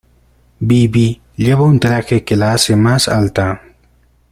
[0.67, 3.61] Bibi lleva un traje que la hace más alta.